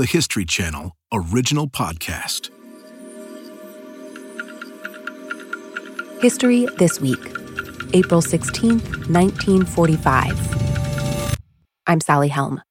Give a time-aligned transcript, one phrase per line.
[0.00, 2.48] the History Channel original podcast.
[6.22, 7.20] History This Week,
[7.92, 11.36] April 16th, 1945.
[11.86, 12.62] I'm Sally Helm.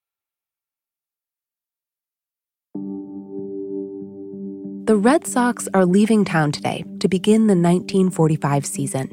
[4.86, 9.12] The Red Sox are leaving town today to begin the 1945 season.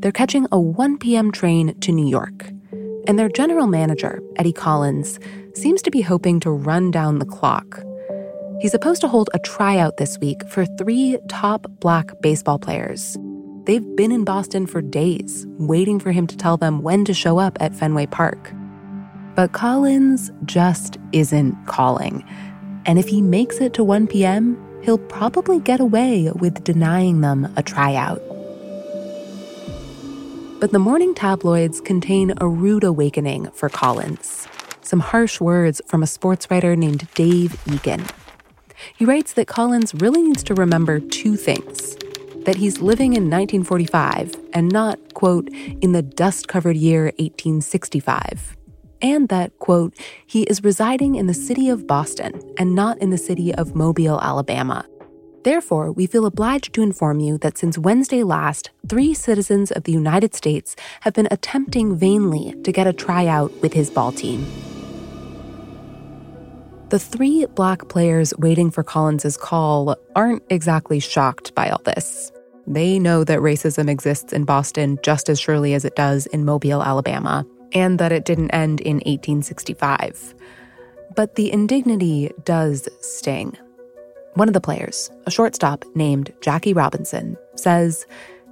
[0.00, 1.32] They're catching a 1 p.m.
[1.32, 2.50] train to New York,
[3.06, 5.18] and their general manager, Eddie Collins,
[5.58, 7.82] seems to be hoping to run down the clock.
[8.60, 13.16] He's supposed to hold a tryout this week for three top black baseball players.
[13.64, 17.38] They've been in Boston for days, waiting for him to tell them when to show
[17.38, 18.52] up at Fenway Park.
[19.34, 22.24] But Collins just isn't calling.
[22.86, 27.52] And if he makes it to 1 p.m., he'll probably get away with denying them
[27.56, 28.22] a tryout.
[30.60, 34.47] But the morning tabloids contain a rude awakening for Collins.
[34.88, 38.06] Some harsh words from a sports writer named Dave Egan.
[38.96, 41.94] He writes that Collins really needs to remember two things
[42.46, 45.50] that he's living in 1945 and not, quote,
[45.82, 48.56] in the dust covered year 1865
[49.02, 49.94] and that, quote,
[50.26, 54.18] he is residing in the city of Boston and not in the city of Mobile,
[54.22, 54.86] Alabama.
[55.44, 59.92] Therefore, we feel obliged to inform you that since Wednesday last, three citizens of the
[59.92, 64.46] United States have been attempting vainly to get a tryout with his ball team.
[66.90, 72.32] The three black players waiting for Collins's call aren't exactly shocked by all this.
[72.66, 76.82] They know that racism exists in Boston just as surely as it does in Mobile,
[76.82, 80.34] Alabama, and that it didn't end in 1865.
[81.14, 83.54] But the indignity does sting.
[84.32, 88.06] One of the players, a shortstop named Jackie Robinson, says,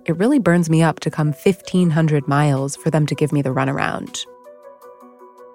[0.04, 3.54] It really burns me up to come 1,500 miles for them to give me the
[3.54, 4.26] runaround.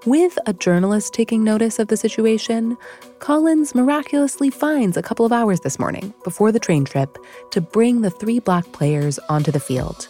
[0.08, 2.76] With a journalist taking notice of the situation,
[3.20, 7.20] Collins miraculously finds a couple of hours this morning before the train trip
[7.52, 10.08] to bring the three black players onto the field.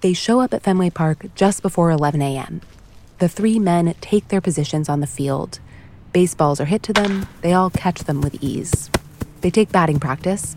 [0.00, 2.62] They show up at Fenway Park just before 11 a.m.
[3.18, 5.60] The three men take their positions on the field.
[6.14, 8.88] Baseballs are hit to them, they all catch them with ease.
[9.42, 10.56] They take batting practice.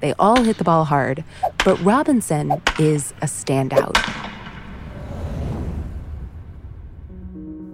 [0.00, 1.24] They all hit the ball hard,
[1.64, 4.29] but Robinson is a standout.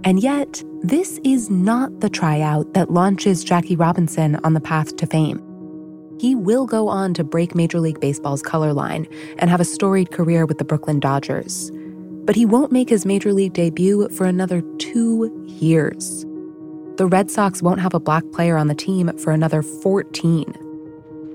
[0.07, 5.07] And yet, this is not the tryout that launches Jackie Robinson on the path to
[5.07, 5.43] fame.
[6.21, 9.09] He will go on to break Major League Baseball's color line
[9.41, 11.73] and have a storied career with the Brooklyn Dodgers.
[12.25, 16.25] But he won't make his Major League debut for another two years.
[16.99, 20.55] The Red Sox won't have a black player on the team for another 14.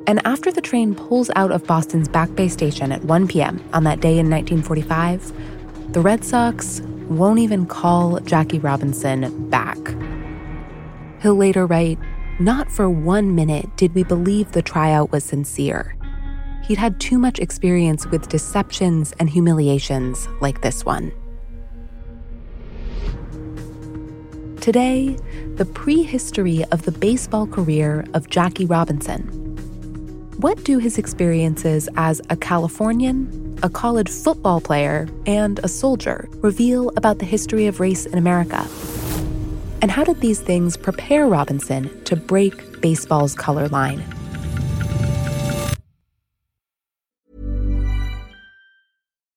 [0.08, 3.62] And after the train pulls out of Boston's Back Bay station at 1 p.m.
[3.74, 6.82] on that day in 1945, the Red Sox
[7.18, 9.78] won't even call Jackie Robinson back.
[11.22, 12.00] He'll later write,
[12.40, 15.96] not for one minute did we believe the tryout was sincere.
[16.64, 21.12] He'd had too much experience with deceptions and humiliations like this one.
[24.62, 25.18] Today,
[25.56, 29.24] the prehistory of the baseball career of Jackie Robinson.
[30.38, 36.90] What do his experiences as a Californian, a college football player, and a soldier reveal
[36.98, 38.68] about the history of race in America?
[39.82, 44.04] And how did these things prepare Robinson to break baseball's color line?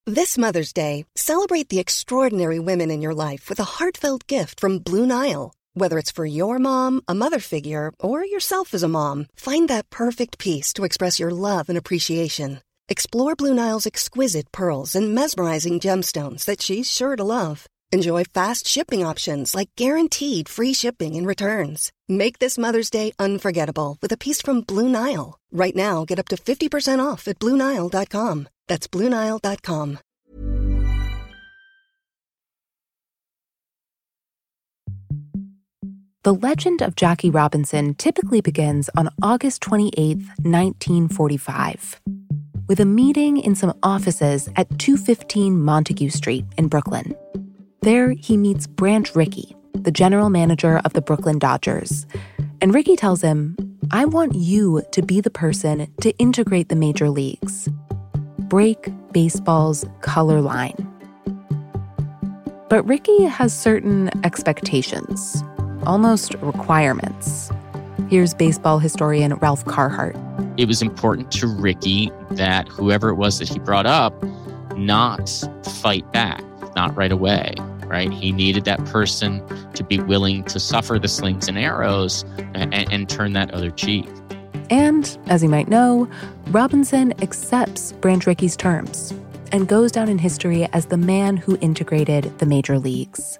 [0.06, 4.78] This Mother's Day, celebrate the extraordinary women in your life with a heartfelt gift from
[4.78, 5.54] Blue Nile.
[5.72, 9.90] Whether it's for your mom, a mother figure, or yourself as a mom, find that
[9.90, 12.60] perfect piece to express your love and appreciation.
[12.88, 17.66] Explore Blue Nile's exquisite pearls and mesmerizing gemstones that she's sure to love.
[17.92, 21.92] Enjoy fast shipping options like guaranteed free shipping and returns.
[22.08, 25.38] Make this Mother's Day unforgettable with a piece from Blue Nile.
[25.52, 28.48] Right now, get up to 50% off at BlueNile.com.
[28.66, 29.98] That's BlueNile.com.
[36.24, 42.00] The legend of Jackie Robinson typically begins on August 28, 1945,
[42.66, 47.14] with a meeting in some offices at 215 Montague Street in Brooklyn.
[47.82, 52.06] There, he meets Branch Rickey, the general manager of the Brooklyn Dodgers.
[52.60, 53.56] And Rickey tells him,
[53.90, 57.68] I want you to be the person to integrate the major leagues,
[58.38, 60.90] break baseball's color line.
[62.70, 65.44] But Rickey has certain expectations,
[65.84, 67.50] almost requirements.
[68.08, 70.16] Here's baseball historian Ralph Carhart.
[70.56, 74.14] It was important to Rickey that whoever it was that he brought up
[74.76, 75.30] not
[75.82, 76.42] fight back,
[76.74, 77.54] not right away
[77.94, 78.12] right?
[78.12, 79.42] He needed that person
[79.74, 82.24] to be willing to suffer the slings and arrows
[82.54, 84.08] and, and turn that other cheek.
[84.70, 86.08] And, as you might know,
[86.48, 89.12] Robinson accepts Branch Rickey's terms
[89.52, 93.38] and goes down in history as the man who integrated the major leagues.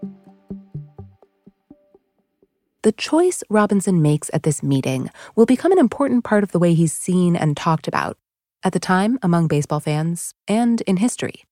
[2.84, 6.75] The choice Robinson makes at this meeting will become an important part of the way
[6.75, 8.19] he's seen and talked about,
[8.62, 11.44] at the time among baseball fans and in history.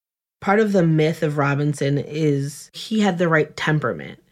[0.43, 4.23] Part of the myth of Robinson is he had the right temperament.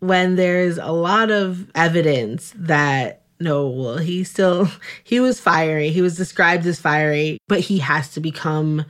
[0.00, 4.68] When there's a lot of evidence that no, well, he still
[5.04, 5.90] he was fiery.
[5.90, 8.84] He was described as fiery, but he has to become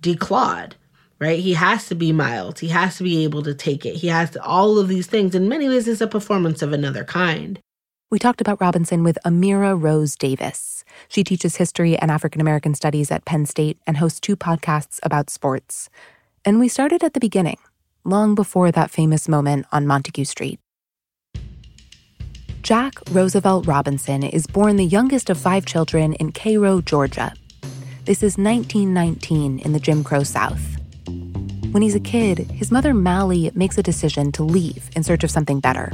[0.00, 0.72] declawed
[1.22, 1.38] right?
[1.38, 2.58] He has to be mild.
[2.58, 3.94] He has to be able to take it.
[3.94, 5.36] He has to, all of these things.
[5.36, 7.60] In many ways, it's a performance of another kind.
[8.10, 10.84] We talked about Robinson with Amira Rose Davis.
[11.08, 15.30] She teaches history and African American studies at Penn State and hosts two podcasts about
[15.30, 15.88] sports.
[16.44, 17.58] And we started at the beginning,
[18.02, 20.58] long before that famous moment on Montague Street.
[22.62, 27.32] Jack Roosevelt Robinson is born the youngest of five children in Cairo, Georgia.
[28.06, 30.81] This is 1919 in the Jim Crow South.
[31.72, 35.30] When he's a kid, his mother Mallie makes a decision to leave in search of
[35.30, 35.90] something better.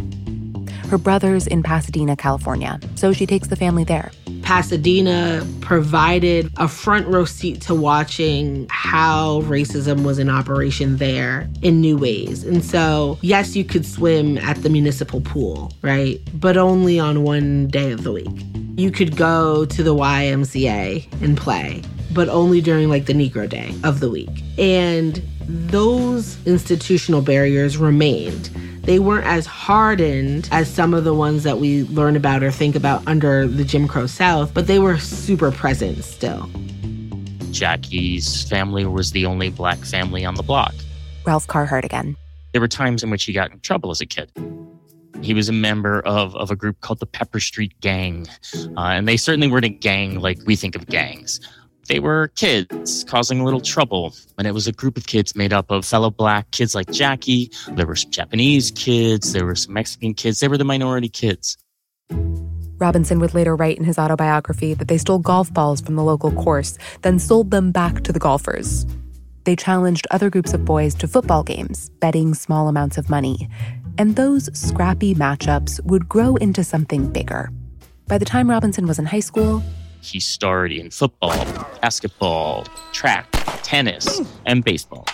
[0.89, 4.11] Her brother's in Pasadena, California, so she takes the family there.
[4.43, 11.81] Pasadena provided a front row seat to watching how racism was in operation there in
[11.81, 12.43] new ways.
[12.43, 16.19] And so, yes, you could swim at the municipal pool, right?
[16.35, 18.45] But only on one day of the week.
[18.75, 23.73] You could go to the YMCA and play, but only during like the Negro Day
[23.85, 24.43] of the week.
[24.59, 28.47] And those institutional barriers remained.
[28.83, 32.77] They weren't as hardened as some of the ones that we learn about or think
[32.77, 36.49] about under the Jim Crow South, but they were super present still.
[37.51, 40.75] Jackie's family was the only black family on the block.
[41.25, 42.17] Ralph Carhart again.
[42.53, 44.31] There were times in which he got in trouble as a kid.
[45.23, 48.27] He was a member of, of a group called the Pepper Street Gang.
[48.77, 51.41] Uh, and they certainly weren't a gang like we think of gangs
[51.89, 54.15] they were kids causing a little trouble.
[54.37, 57.51] And it was a group of kids made up of fellow black kids like Jackie.
[57.73, 60.41] There were some Japanese kids, there were some Mexican kids.
[60.41, 61.57] They were the minority kids.
[62.79, 66.31] Robinson would later write in his autobiography that they stole golf balls from the local
[66.31, 68.87] course, then sold them back to the golfers.
[69.45, 73.49] They challenged other groups of boys to football games, betting small amounts of money.
[73.97, 77.51] And those scrappy matchups would grow into something bigger.
[78.07, 79.63] By the time Robinson was in high school,
[80.11, 81.37] he starred in football,
[81.81, 83.27] basketball, track,
[83.63, 85.07] tennis, and baseball.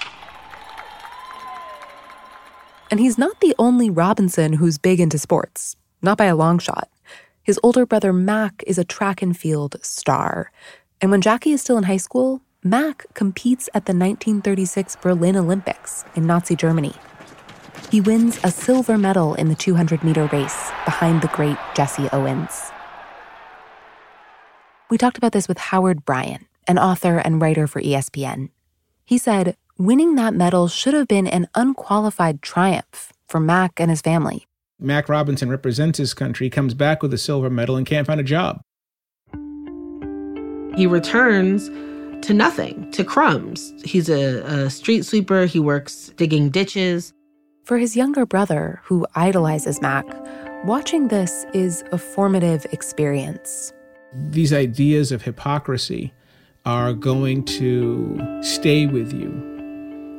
[2.91, 6.89] And he's not the only Robinson who's big into sports, not by a long shot.
[7.43, 10.53] His older brother Mac is a track and field star.
[11.01, 16.05] And when Jackie is still in high school, Mac competes at the 1936 Berlin Olympics
[16.15, 16.95] in Nazi Germany.
[17.91, 22.71] He wins a silver medal in the 200 meter race behind the great Jesse Owens.
[24.95, 28.51] We talked about this with Howard Bryant, an author and writer for ESPN.
[29.05, 34.01] He said, winning that medal should have been an unqualified triumph for Mac and his
[34.01, 34.47] family.
[34.79, 38.23] Mac Robinson represents his country, comes back with a silver medal, and can't find a
[38.23, 38.61] job.
[40.77, 41.71] He returns
[42.25, 43.75] to nothing, to crumbs.
[43.85, 47.13] He's a, a, street sweeper, he works digging ditches.
[47.65, 50.07] For his younger brother, who idolizes Mac,
[50.65, 53.73] watching this is a formative experience
[54.15, 56.13] these ideas of hypocrisy
[56.65, 59.31] are going to stay with you.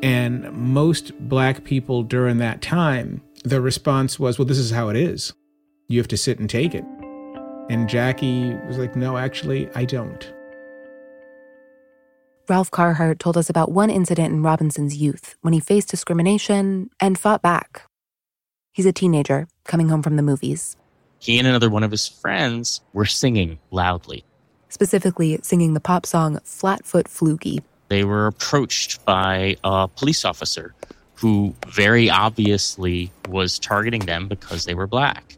[0.04, 4.96] And most black people during that time, the response was, well, this is how it
[4.96, 5.34] is.
[5.88, 6.86] You have to sit and take it.
[7.70, 10.32] And Jackie was like, no, actually, I don't.
[12.48, 17.18] Ralph Carhart told us about one incident in Robinson's youth when he faced discrimination and
[17.18, 17.90] fought back.
[18.72, 20.76] He's a teenager coming home from the movies
[21.20, 24.24] he and another one of his friends were singing loudly.
[24.70, 27.64] Specifically, singing the pop song Flatfoot Floogie.
[27.90, 30.74] They were approached by a police officer
[31.14, 35.38] who very obviously was targeting them because they were black.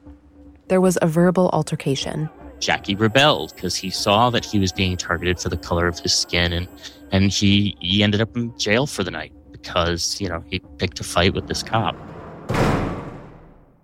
[0.67, 2.29] There was a verbal altercation.
[2.59, 6.13] Jackie rebelled because he saw that he was being targeted for the color of his
[6.13, 6.67] skin and
[7.11, 10.99] and he he ended up in jail for the night because, you know, he picked
[10.99, 11.95] a fight with this cop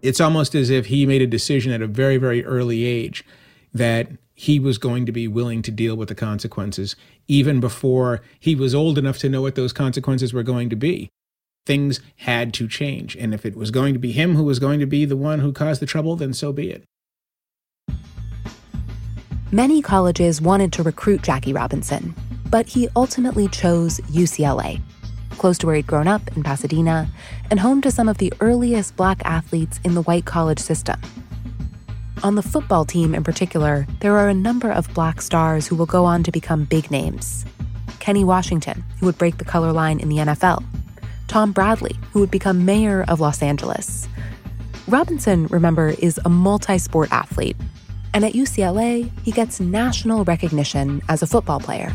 [0.04, 3.26] it's almost as if he made a decision at a very, very early age
[3.74, 6.96] that he was going to be willing to deal with the consequences
[7.28, 11.10] even before he was old enough to know what those consequences were going to be.
[11.66, 13.16] Things had to change.
[13.16, 15.40] And if it was going to be him who was going to be the one
[15.40, 16.84] who caused the trouble, then so be it.
[19.54, 22.14] Many colleges wanted to recruit Jackie Robinson,
[22.50, 24.82] but he ultimately chose UCLA
[25.44, 27.06] close to where he'd grown up in Pasadena,
[27.52, 30.98] and home to some of the earliest black athletes in the white college system.
[32.24, 35.86] On the football team in particular, there are a number of black stars who will
[35.86, 37.44] go on to become big names.
[38.00, 40.64] Kenny Washington, who would break the color line in the NFL,
[41.28, 44.08] Tom Bradley, who would become mayor of Los Angeles.
[44.88, 47.58] Robinson, remember, is a multi sport athlete,
[48.14, 51.94] and at UCLA, he gets national recognition as a football player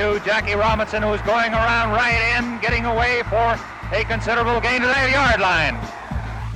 [0.00, 3.54] to Jackie Robinson, who's going around right in, getting away for
[3.92, 5.78] a considerable gain to the yard line.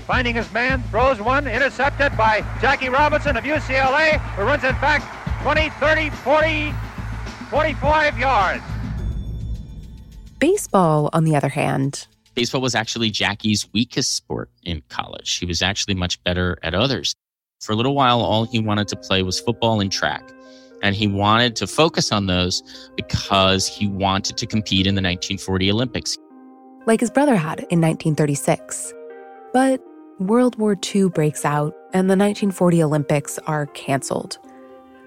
[0.06, 5.04] Finding his man, throws one, intercepted by Jackie Robinson of UCLA, who runs in fact
[5.42, 6.72] 20, 30, 40,
[7.50, 8.64] 45 yards.
[10.38, 15.34] Baseball, on the other hand, baseball was actually Jackie's weakest sport in college.
[15.34, 17.14] He was actually much better at others.
[17.60, 20.30] For a little while, all he wanted to play was football and track.
[20.82, 22.62] And he wanted to focus on those
[22.96, 26.18] because he wanted to compete in the 1940 Olympics.
[26.86, 28.92] Like his brother had in 1936.
[29.52, 29.82] But
[30.18, 34.38] World War II breaks out and the 1940 Olympics are canceled.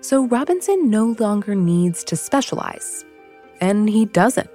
[0.01, 3.05] So Robinson no longer needs to specialize.
[3.61, 4.49] And he doesn't.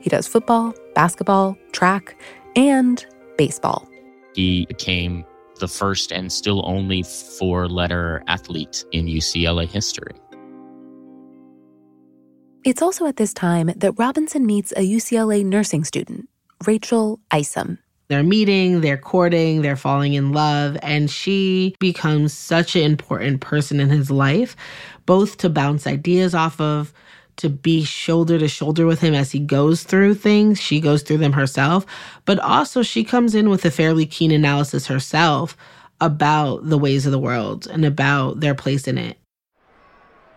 [0.00, 2.20] He does football, basketball, track,
[2.54, 3.04] and
[3.36, 3.88] baseball.
[4.34, 5.24] He became
[5.58, 10.12] the first and still only four letter athlete in UCLA history.
[12.66, 16.28] It's also at this time that Robinson meets a UCLA nursing student,
[16.66, 17.78] Rachel Isum.
[18.08, 23.78] They're meeting, they're courting, they're falling in love, and she becomes such an important person
[23.78, 24.56] in his life,
[25.06, 26.92] both to bounce ideas off of,
[27.36, 30.60] to be shoulder to shoulder with him as he goes through things.
[30.60, 31.86] She goes through them herself,
[32.24, 35.56] but also she comes in with a fairly keen analysis herself
[36.00, 39.18] about the ways of the world and about their place in it.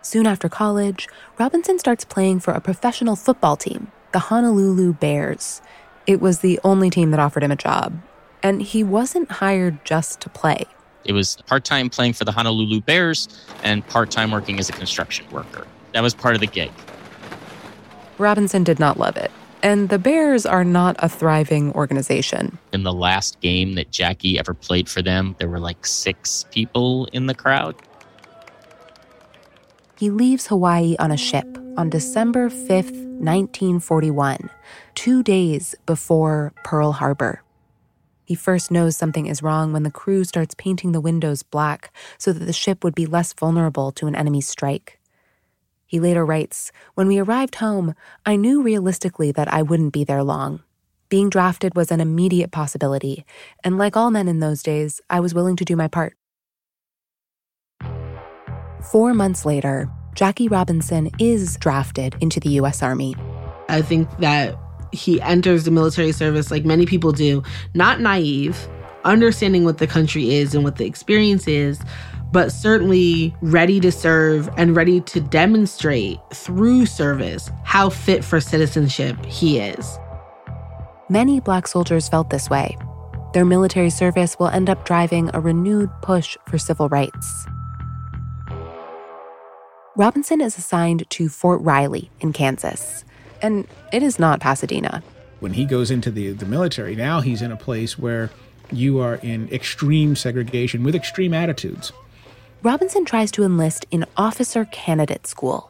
[0.02, 5.62] Soon after college, Robinson starts playing for a professional football team, the Honolulu Bears.
[6.08, 8.00] It was the only team that offered him a job,
[8.42, 10.66] and he wasn't hired just to play.
[11.04, 13.28] It was part time playing for the Honolulu Bears
[13.64, 15.68] and part time working as a construction worker.
[15.94, 16.72] That was part of the gig.
[18.18, 19.32] Robinson did not love it.
[19.62, 22.58] And the Bears are not a thriving organization.
[22.72, 27.06] In the last game that Jackie ever played for them, there were like six people
[27.12, 27.76] in the crowd.
[30.00, 34.50] He leaves Hawaii on a ship on December 5th, 1941,
[34.96, 37.44] two days before Pearl Harbor.
[38.24, 42.32] He first knows something is wrong when the crew starts painting the windows black so
[42.32, 45.02] that the ship would be less vulnerable to an enemy strike.
[45.86, 47.94] He later writes When we arrived home,
[48.26, 50.64] I knew realistically that I wouldn't be there long.
[51.10, 53.26] Being drafted was an immediate possibility,
[53.66, 56.16] and like all men in those days, I was willing to do my part.
[58.82, 62.82] Four months later, Jackie Robinson is drafted into the U.S.
[62.82, 63.16] Army.
[63.68, 64.58] I think that
[64.92, 67.44] he enters the military service like many people do,
[67.74, 68.68] not naive,
[69.04, 71.80] understanding what the country is and what the experience is,
[72.32, 79.24] but certainly ready to serve and ready to demonstrate through service how fit for citizenship
[79.26, 80.00] he is.
[81.10, 82.78] Many Black soldiers felt this way.
[83.34, 87.46] Their military service will end up driving a renewed push for civil rights.
[90.00, 93.04] Robinson is assigned to Fort Riley in Kansas,
[93.42, 95.04] and it is not Pasadena.
[95.42, 98.30] When he goes into the, the military, now he's in a place where
[98.72, 101.92] you are in extreme segregation with extreme attitudes.
[102.64, 105.70] Robinson tries to enlist in Officer Candidate School.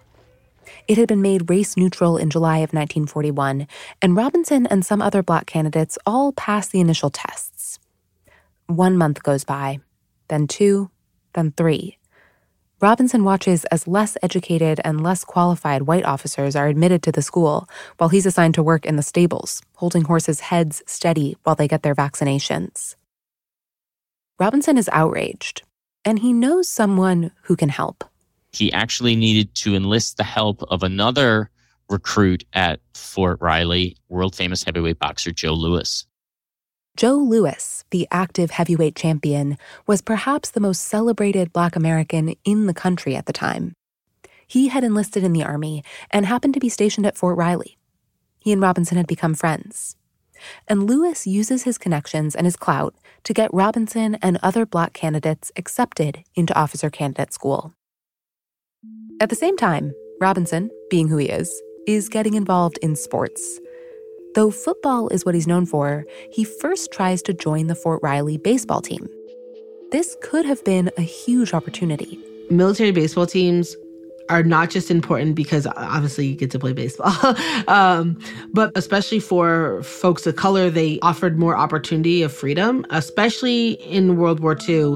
[0.87, 3.67] It had been made race neutral in July of 1941,
[3.99, 7.79] and Robinson and some other black candidates all pass the initial tests.
[8.67, 9.79] One month goes by,
[10.27, 10.91] then two,
[11.33, 11.98] then three.
[12.81, 17.67] Robinson watches as less educated and less qualified white officers are admitted to the school,
[17.97, 21.83] while he's assigned to work in the stables, holding horses' heads steady while they get
[21.83, 22.95] their vaccinations.
[24.39, 25.63] Robinson is outraged,
[26.05, 28.05] and he knows someone who can help.
[28.53, 31.49] He actually needed to enlist the help of another
[31.89, 36.05] recruit at Fort Riley, world famous heavyweight boxer Joe Louis.
[36.99, 42.73] Joe Louis, the active heavyweight champion, was perhaps the most celebrated Black American in the
[42.73, 43.71] country at the time.
[44.45, 47.77] He had enlisted in the Army and happened to be stationed at Fort Riley.
[48.39, 49.95] He and Robinson had become friends.
[50.67, 55.53] And Louis uses his connections and his clout to get Robinson and other Black candidates
[55.55, 57.71] accepted into officer candidate school.
[59.21, 61.49] At the same time, Robinson, being who he is,
[61.87, 63.61] is getting involved in sports.
[64.35, 68.37] Though football is what he's known for, he first tries to join the Fort Riley
[68.37, 69.09] baseball team.
[69.91, 72.19] This could have been a huge opportunity.
[72.51, 73.75] Military baseball teams
[74.29, 77.35] are not just important because obviously you get to play baseball,
[77.67, 78.19] um,
[78.53, 84.41] but especially for folks of color, they offered more opportunity of freedom, especially in World
[84.41, 84.93] War II.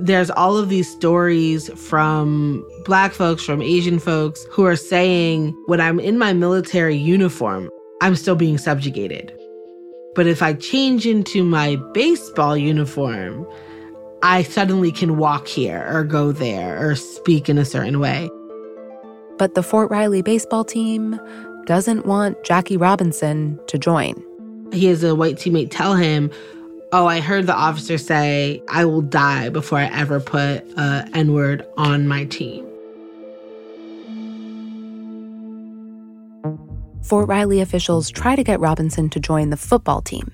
[0.00, 5.80] There's all of these stories from Black folks, from Asian folks who are saying, when
[5.80, 7.70] I'm in my military uniform,
[8.02, 9.32] I'm still being subjugated.
[10.16, 13.46] But if I change into my baseball uniform,
[14.24, 18.28] I suddenly can walk here or go there or speak in a certain way.
[19.38, 21.20] But the Fort Riley baseball team
[21.66, 24.20] doesn't want Jackie Robinson to join.
[24.72, 26.28] He has a white teammate tell him,
[26.90, 31.10] Oh, I heard the officer say, I will die before I ever put a N
[31.14, 32.71] N word on my team.
[37.04, 40.30] Fort Riley officials try to get Robinson to join the football team,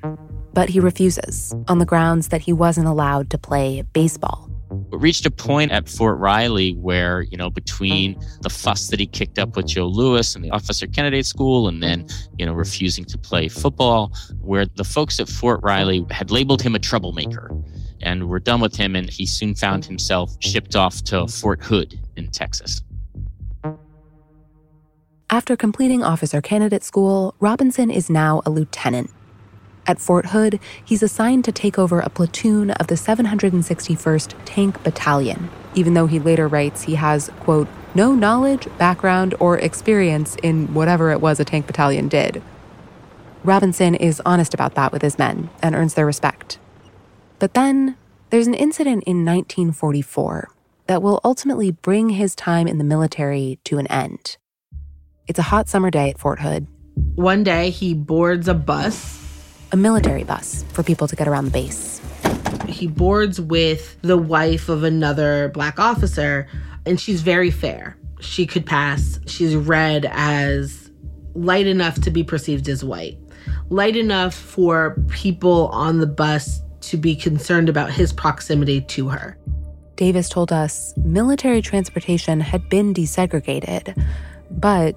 [0.53, 4.51] but he refuses on the grounds that he wasn't allowed to play baseball.
[4.93, 9.07] It reached a point at Fort Riley where, you know, between the fuss that he
[9.07, 12.07] kicked up with Joe Louis and the officer candidate school and then,
[12.37, 16.75] you know, refusing to play football, where the folks at Fort Riley had labeled him
[16.75, 17.51] a troublemaker
[18.03, 18.95] and were done with him.
[18.95, 22.83] And he soon found himself shipped off to Fort Hood in Texas.
[25.31, 29.11] After completing officer candidate school, Robinson is now a lieutenant
[29.89, 35.49] at Fort Hood, he's assigned to take over a platoon of the 761st Tank Battalion,
[35.75, 41.11] even though he later writes he has, quote, no knowledge, background, or experience in whatever
[41.11, 42.43] it was a tank battalion did.
[43.43, 46.59] Robinson is honest about that with his men and earns their respect.
[47.39, 47.97] But then
[48.29, 50.51] there's an incident in 1944
[50.87, 54.37] that will ultimately bring his time in the military to an end.
[55.29, 56.67] It's a hot summer day at Fort Hood.
[57.15, 59.19] One day he boards a bus
[59.73, 62.01] a military bus for people to get around the base.
[62.67, 66.49] He boards with the wife of another black officer,
[66.87, 67.99] and she's very fair.
[68.21, 69.21] She could pass.
[69.27, 70.91] She's read as
[71.35, 73.19] light enough to be perceived as white,
[73.69, 79.37] light enough for people on the bus to be concerned about his proximity to her.
[79.97, 84.03] Davis told us military transportation had been desegregated,
[84.51, 84.97] but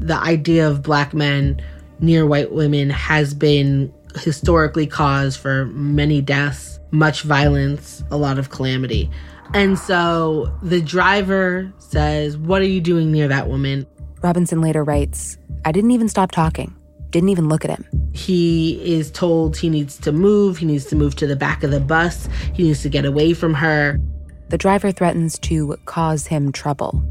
[0.00, 1.60] the idea of black men
[2.00, 8.50] near white women has been historically cause for many deaths, much violence, a lot of
[8.50, 9.10] calamity.
[9.52, 13.86] And so the driver says, What are you doing near that woman?
[14.22, 16.74] Robinson later writes, I didn't even stop talking,
[17.10, 17.84] didn't even look at him.
[18.14, 21.70] He is told he needs to move, he needs to move to the back of
[21.70, 24.00] the bus, he needs to get away from her.
[24.48, 27.04] The driver threatens to cause him trouble.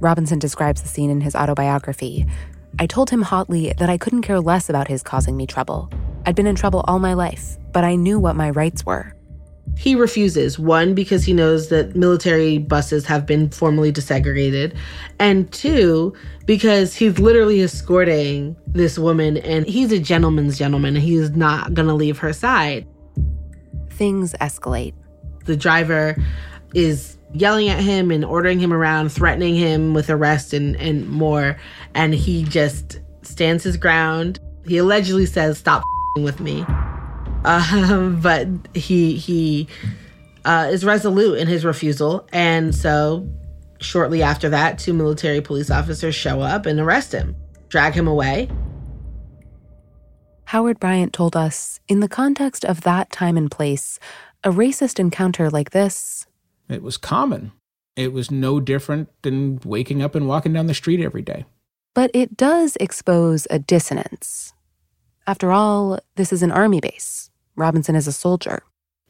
[0.00, 2.26] Robinson describes the scene in his autobiography.
[2.78, 5.90] I told him hotly that I couldn't care less about his causing me trouble.
[6.24, 9.14] I'd been in trouble all my life, but I knew what my rights were.
[9.76, 14.76] He refuses, one, because he knows that military buses have been formally desegregated,
[15.18, 16.14] and two,
[16.46, 21.94] because he's literally escorting this woman and he's a gentleman's gentleman and he's not gonna
[21.94, 22.86] leave her side.
[23.90, 24.94] Things escalate.
[25.44, 26.16] The driver
[26.74, 31.56] is yelling at him and ordering him around, threatening him with arrest and, and more,
[31.94, 34.40] and he just stands his ground.
[34.66, 35.82] He allegedly says, Stop
[36.16, 36.64] with me.
[37.44, 39.68] Um, but he he
[40.44, 43.28] uh, is resolute in his refusal, and so
[43.80, 47.36] shortly after that, two military police officers show up and arrest him,
[47.68, 48.48] drag him away.
[50.46, 53.98] Howard Bryant told us, in the context of that time and place,
[54.42, 56.26] a racist encounter like this.
[56.68, 57.52] It was common.
[57.96, 61.44] It was no different than waking up and walking down the street every day.
[61.94, 64.52] But it does expose a dissonance
[65.28, 67.30] after all, this is an army base.
[67.54, 68.62] Robinson is a soldier.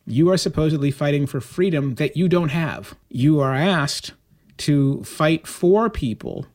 [0.04, 2.96] You are supposedly fighting for freedom that you don't have.
[3.08, 4.14] You are asked
[4.58, 6.46] to fight for people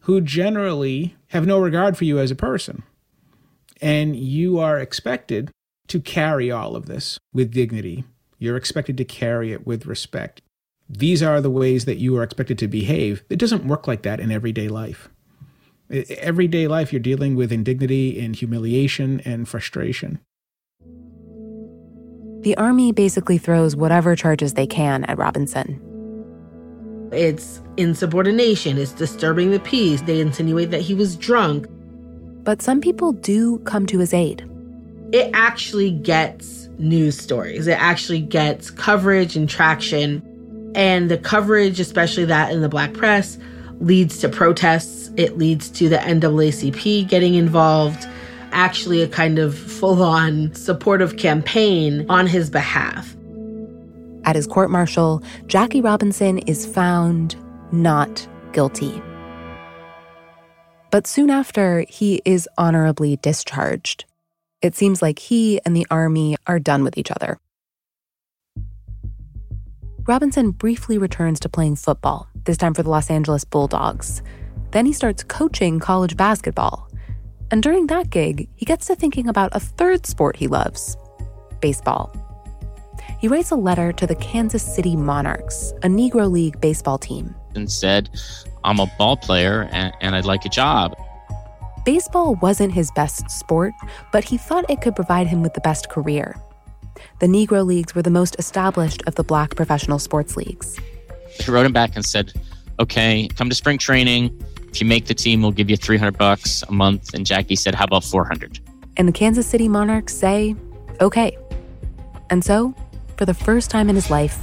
[0.00, 2.84] who generally have no regard for you as a person.
[3.82, 5.50] And you are expected
[5.88, 8.04] to carry all of this with dignity.
[8.38, 10.42] You're expected to carry it with respect.
[10.88, 13.24] These are the ways that you are expected to behave.
[13.28, 15.08] It doesn't work like that in everyday life
[15.90, 20.20] everyday life you're dealing with indignity and humiliation and frustration.
[22.40, 25.80] The army basically throws whatever charges they can at Robinson.
[27.12, 30.02] It's insubordination, it's disturbing the peace.
[30.02, 31.66] They insinuate that he was drunk.
[32.42, 34.48] But some people do come to his aid.
[35.16, 40.22] It actually gets news stories, it actually gets coverage and traction.
[40.74, 43.38] And the coverage, especially that in the black press,
[43.80, 45.10] leads to protests.
[45.16, 48.06] It leads to the NAACP getting involved,
[48.52, 53.16] actually, a kind of full on supportive campaign on his behalf.
[54.24, 57.36] At his court martial, Jackie Robinson is found
[57.72, 59.00] not guilty.
[60.90, 64.04] But soon after, he is honorably discharged.
[64.66, 67.38] It seems like he and the Army are done with each other.
[70.08, 74.22] Robinson briefly returns to playing football, this time for the Los Angeles Bulldogs.
[74.72, 76.90] Then he starts coaching college basketball.
[77.52, 80.96] And during that gig, he gets to thinking about a third sport he loves
[81.60, 82.14] baseball.
[83.20, 87.34] He writes a letter to the Kansas City Monarchs, a Negro League baseball team.
[87.54, 88.10] And said,
[88.64, 90.96] I'm a ball player and, and I'd like a job.
[91.86, 93.72] Baseball wasn't his best sport,
[94.10, 96.34] but he thought it could provide him with the best career.
[97.20, 100.80] The Negro Leagues were the most established of the black professional sports leagues.
[101.30, 102.32] He wrote him back and said,
[102.80, 104.36] Okay, come to spring training.
[104.68, 107.14] If you make the team, we'll give you 300 bucks a month.
[107.14, 108.58] And Jackie said, How about 400?
[108.96, 110.56] And the Kansas City Monarchs say,
[111.00, 111.38] Okay.
[112.30, 112.74] And so,
[113.16, 114.42] for the first time in his life,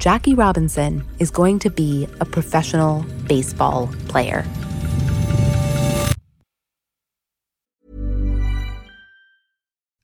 [0.00, 4.44] Jackie Robinson is going to be a professional baseball player.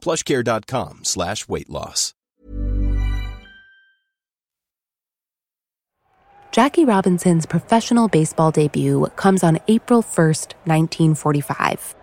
[0.00, 2.14] Plushcare.com slash weight loss.
[6.50, 11.94] Jackie Robinson's professional baseball debut comes on April 1st, 1945.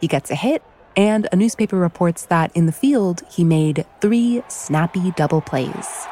[0.00, 0.62] He gets a hit,
[0.96, 6.06] and a newspaper reports that in the field, he made three snappy double plays.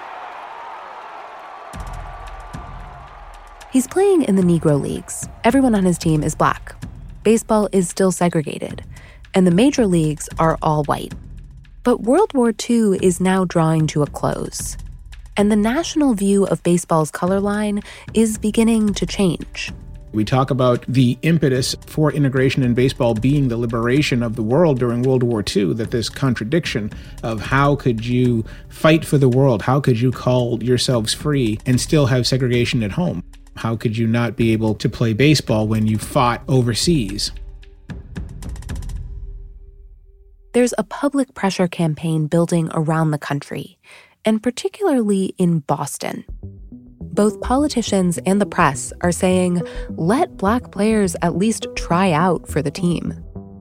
[3.72, 5.28] He's playing in the Negro Leagues.
[5.42, 6.76] Everyone on his team is black.
[7.24, 8.84] Baseball is still segregated,
[9.34, 11.12] and the major leagues are all white.
[11.82, 14.76] But World War II is now drawing to a close,
[15.36, 17.82] and the national view of baseball's color line
[18.14, 19.72] is beginning to change.
[20.12, 24.78] We talk about the impetus for integration in baseball being the liberation of the world
[24.78, 26.92] during World War II, that this contradiction
[27.24, 31.80] of how could you fight for the world, how could you call yourselves free and
[31.80, 33.24] still have segregation at home?
[33.56, 37.32] How could you not be able to play baseball when you fought overseas?
[40.54, 43.76] There's a public pressure campaign building around the country,
[44.24, 46.24] and particularly in Boston.
[47.00, 49.62] Both politicians and the press are saying,
[49.96, 53.14] let black players at least try out for the team.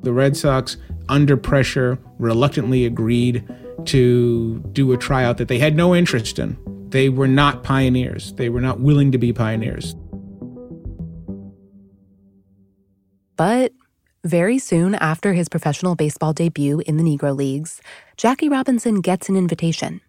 [0.04, 0.78] The Red Sox,
[1.10, 3.44] under pressure, reluctantly agreed
[3.86, 6.56] to do a tryout that they had no interest in.
[6.90, 8.34] They were not pioneers.
[8.34, 9.96] They were not willing to be pioneers.
[13.36, 13.72] But
[14.24, 17.82] very soon after his professional baseball debut in the Negro Leagues,
[18.16, 20.02] Jackie Robinson gets an invitation.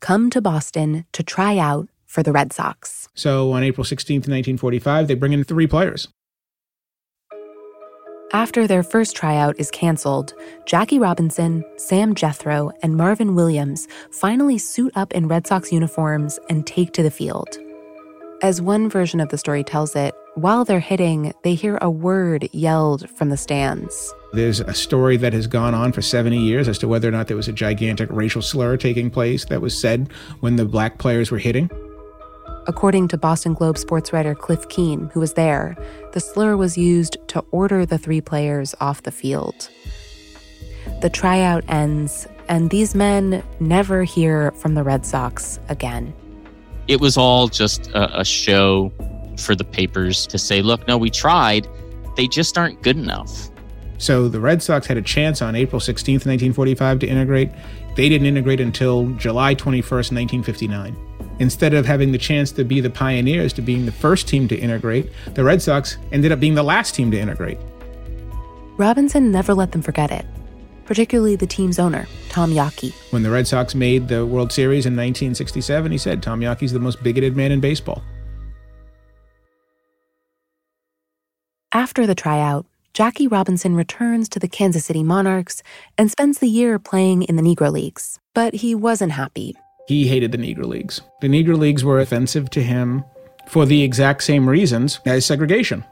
[0.00, 3.08] Come to Boston to try out for the Red Sox.
[3.14, 6.08] So on April 16th, 1945, they bring in three players.
[8.32, 10.34] After their first tryout is canceled,
[10.64, 16.64] Jackie Robinson, Sam Jethroe, and Marvin Williams finally suit up in Red Sox uniforms and
[16.64, 17.58] take to the field.
[18.42, 22.48] As one version of the story tells it, while they're hitting, they hear a word
[22.52, 24.14] yelled from the stands.
[24.32, 27.26] There's a story that has gone on for 70 years as to whether or not
[27.26, 31.30] there was a gigantic racial slur taking place that was said when the black players
[31.30, 31.68] were hitting.
[32.68, 35.76] According to Boston Globe sports writer Clif Keane, who was there,
[36.12, 39.68] the slur was used to order the three players off the field.
[41.00, 46.14] The tryout ends, and these men never hear from the Red Sox again.
[46.86, 48.92] It was all just a, a show
[49.40, 51.66] for the papers to say, look, no, we tried.
[52.16, 53.50] They just aren't good enough.
[53.98, 57.50] So the Red Sox had a chance on April 16th, 1945 to integrate.
[57.96, 60.96] They didn't integrate until July 21st, 1959.
[61.38, 64.56] Instead of having the chance to be the pioneers to being the first team to
[64.56, 67.58] integrate, the Red Sox ended up being the last team to integrate.
[68.76, 70.24] Robinson never let them forget it,
[70.86, 72.94] particularly the team's owner, Tom Yawkey.
[73.12, 76.80] When the Red Sox made the World Series in 1967, he said Tom Yawkey's the
[76.80, 78.02] most bigoted man in baseball.
[81.72, 85.62] After the tryout, Jackie Robinson returns to the Kansas City Monarchs
[85.96, 88.18] and spends the year playing in the Negro Leagues.
[88.34, 89.54] But he wasn't happy.
[89.86, 91.00] He hated the Negro Leagues.
[91.20, 93.04] The Negro Leagues were offensive to him
[93.46, 95.84] for the exact same reasons as segregation.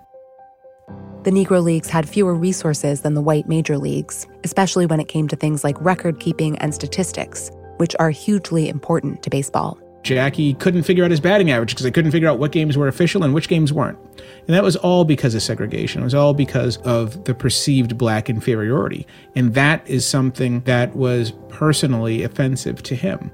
[1.22, 5.28] The Negro Leagues had fewer resources than the white major leagues, especially when it came
[5.28, 9.78] to things like record keeping and statistics, which are hugely important to baseball.
[10.02, 12.88] Jackie couldn't figure out his batting average because they couldn't figure out what games were
[12.88, 13.98] official and which games weren't.
[14.46, 16.00] And that was all because of segregation.
[16.00, 19.06] It was all because of the perceived black inferiority.
[19.34, 23.30] And that is something that was personally offensive to him.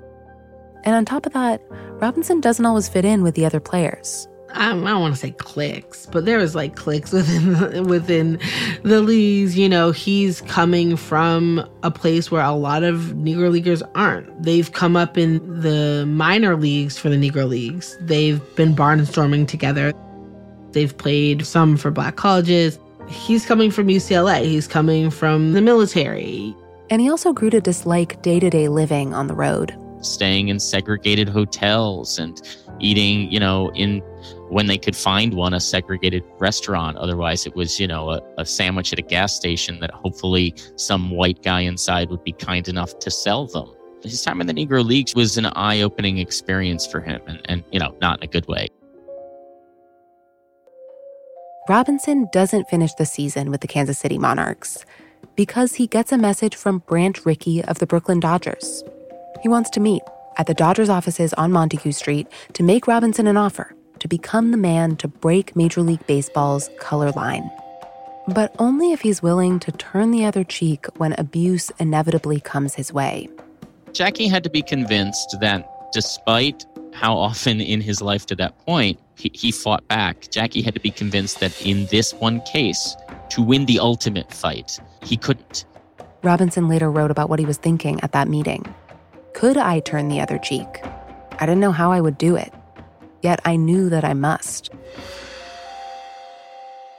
[0.85, 1.63] And on top of that,
[2.01, 4.29] Robinson doesn't always fit in with the other players.
[4.55, 8.39] Um, I don't want to say clicks, but there was like clicks within the, within
[8.85, 9.59] the leagues.
[9.59, 14.43] You know, he's coming from a place where a lot of Negro leaguers aren't.
[14.43, 17.97] They've come up in the minor leagues for the Negro leagues.
[18.01, 19.93] They've been barnstorming together.
[20.71, 22.79] They've played some for black colleges.
[23.09, 24.45] He's coming from UCLA.
[24.45, 26.55] He's coming from the military.
[26.91, 29.75] And he also grew to dislike day to day living on the road.
[30.05, 32.41] Staying in segregated hotels and
[32.81, 34.01] eating, you know, in
[34.49, 36.97] when they could find one, a segregated restaurant.
[36.99, 41.11] Otherwise, it was, you know, a, a, sandwich at a gas station that hopefully some
[41.11, 43.75] white guy inside would be kind enough to sell them.
[44.03, 47.65] His time in the Negro Leagues was an eye opening experience for him, and, and,
[47.73, 48.69] you know, not in a good way.
[51.69, 54.85] Robinson doesn't finish the season with the Kansas City Monarchs
[55.35, 58.85] because he gets a message from Branch Rickey of the Brooklyn Dodgers.
[59.43, 60.03] He wants to meet
[60.37, 64.57] at the Dodgers offices on Montague Street to make Robinson an offer to become the
[64.57, 67.49] man to break Major League Baseball's color line.
[68.29, 72.93] But only if he's willing to turn the other cheek when abuse inevitably comes his
[72.93, 73.29] way.
[73.93, 78.99] Jackie had to be convinced that despite how often in his life to that point
[79.17, 82.97] he, he fought back, Jackie had to be convinced that in this one case,
[83.31, 85.65] to win the ultimate fight, he couldn't.
[86.23, 88.65] Robinson later wrote about what he was thinking at that meeting.
[89.35, 90.83] Could I turn the other cheek?
[91.39, 92.53] I didn't know how I would do it
[93.25, 94.71] yet I knew that I must.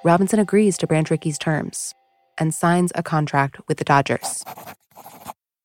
[0.03, 1.93] Robinson agrees to Branch Rickey's terms
[2.37, 4.43] and signs a contract with the Dodgers.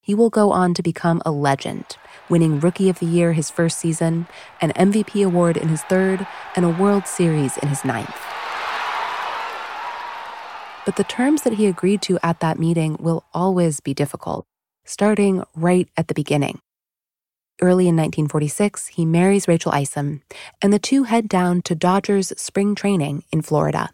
[0.03, 1.97] He will go on to become a legend,
[2.29, 4.27] winning Rookie of the Year his first season,
[4.61, 8.17] an MVP award in his third, and a World Series in his ninth.
[10.85, 14.47] But the terms that he agreed to at that meeting will always be difficult,
[14.91, 16.61] starting right at the beginning.
[17.63, 20.23] Early in 1946, he marries Rachel Isum,
[20.61, 23.91] and the two head down to Dodgers spring training in Florida.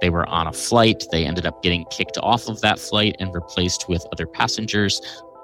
[0.00, 1.04] They were on a flight.
[1.12, 5.00] They ended up getting kicked off of that flight and replaced with other passengers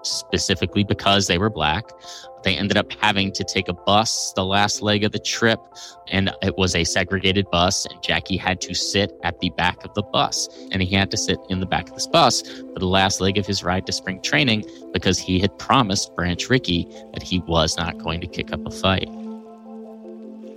[0.06, 1.84] specifically because they were black.
[2.44, 5.58] They ended up having to take a bus the last leg of the trip,
[6.08, 7.86] and it was a segregated bus.
[7.86, 11.16] And Jackie had to sit at the back of the bus, and he had to
[11.16, 13.92] sit in the back of this bus for the last leg of his ride to
[13.92, 18.52] spring training because he had promised Branch Rickey that he was not going to kick
[18.52, 19.08] up a fight.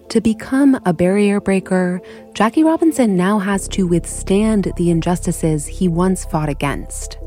[0.10, 2.02] To become a barrier breaker,
[2.34, 7.20] Jackie Robinson now has to withstand the injustices he once fought against.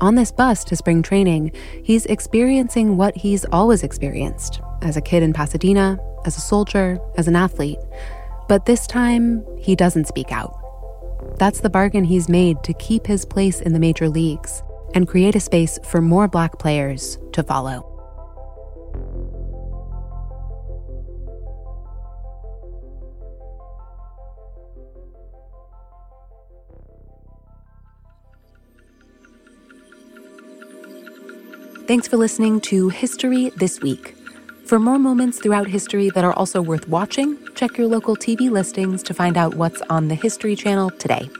[0.00, 1.50] On this bus to spring training,
[1.82, 7.26] he's experiencing what he's always experienced as a kid in Pasadena, as a soldier, as
[7.26, 7.80] an athlete.
[8.48, 10.54] But this time, he doesn't speak out.
[11.38, 14.62] That's the bargain he's made to keep his place in the major leagues
[14.94, 17.87] and create a space for more black players to follow.
[31.88, 34.14] Thanks for listening to History This Week.
[34.66, 39.02] For more moments throughout history that are also worth watching, check your local TV listings
[39.04, 41.30] to find out what's on the History Channel today.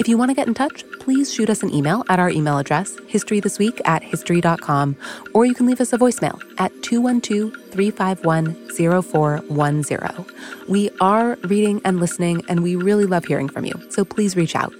[0.00, 2.58] If you want to get in touch, please shoot us an email at our email
[2.58, 4.96] address, historythisweek at history.com,
[5.34, 8.56] or you can leave us a voicemail at 212 351
[9.04, 10.26] 0410.
[10.68, 14.56] We are reading and listening, and we really love hearing from you, so please reach
[14.56, 14.74] out.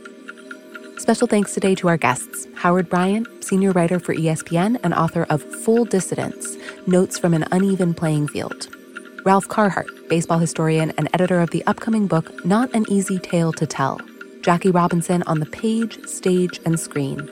[0.98, 5.40] Special thanks today to our guests Howard Bryant, senior writer for ESPN and author of
[5.62, 6.56] Full Dissidence
[6.88, 8.66] Notes from an Uneven Playing Field.
[9.24, 13.68] Ralph Carhart, baseball historian and editor of the upcoming book Not an Easy Tale to
[13.68, 14.00] Tell
[14.40, 17.30] Jackie Robinson on the page, stage, and screen.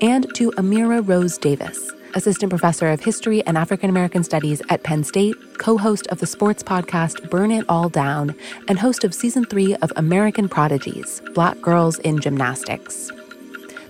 [0.00, 5.02] And to Amira Rose Davis, assistant professor of history and African American studies at Penn
[5.02, 8.36] State, co host of the sports podcast Burn It All Down,
[8.68, 13.10] and host of season three of American Prodigies Black Girls in Gymnastics.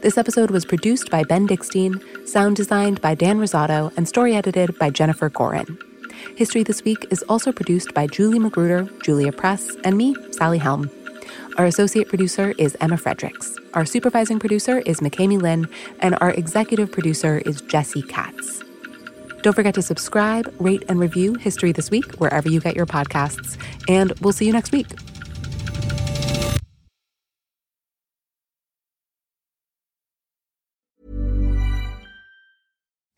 [0.03, 4.79] This episode was produced by Ben Dickstein, sound designed by Dan Rosato, and story edited
[4.79, 5.81] by Jennifer Gorin.
[6.37, 10.91] History This Week is also produced by Julie Magruder, Julia Press, and me, Sally Helm.
[11.57, 13.57] Our associate producer is Emma Fredericks.
[13.73, 15.67] Our supervising producer is McKamey Lynn,
[16.01, 18.63] and our executive producer is Jesse Katz.
[19.43, 23.57] Don't forget to subscribe, rate, and review History This Week wherever you get your podcasts.
[23.89, 24.89] And we'll see you next week.